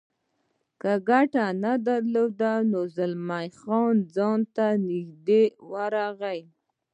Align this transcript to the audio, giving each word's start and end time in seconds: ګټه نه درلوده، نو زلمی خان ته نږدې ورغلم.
ګټه 1.09 1.45
نه 1.63 1.73
درلوده، 1.87 2.53
نو 2.71 2.79
زلمی 2.95 3.47
خان 3.59 3.97
ته 4.55 4.65
نږدې 4.87 5.43
ورغلم. 5.71 6.45